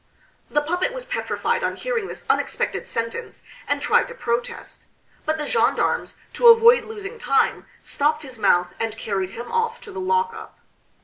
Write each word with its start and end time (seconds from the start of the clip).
The 0.49 0.61
puppet 0.63 0.93
was 0.93 1.05
petrified 1.05 1.63
on 1.63 1.75
hearing 1.75 2.07
this 2.07 2.25
unexpected 2.27 2.87
sentence, 2.87 3.43
and 3.67 3.79
tried 3.79 4.07
to 4.07 4.15
protest; 4.15 4.87
but 5.27 5.37
the 5.37 5.45
gendarmes, 5.45 6.15
to 6.33 6.47
avoid 6.47 6.85
losing 6.85 7.19
time, 7.19 7.67
stopped 7.83 8.23
his 8.23 8.39
mouth, 8.39 8.73
and 8.79 8.97
carried 8.97 9.29
him 9.29 9.51
off 9.51 9.79
to 9.81 9.91
the 9.91 9.99
lockup. 9.99 10.57